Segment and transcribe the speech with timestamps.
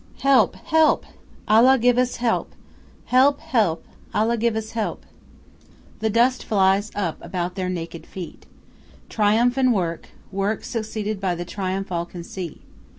[0.21, 0.55] "Help!
[0.55, 1.05] Help!
[1.47, 2.55] Allah give us help!
[3.05, 3.39] Help!
[3.39, 3.85] Help!
[4.15, 5.05] Allah give us help!"
[5.99, 8.47] The dust flies up about their naked feet.
[9.09, 12.61] Triumph and work; work succeeded by the triumph all can see.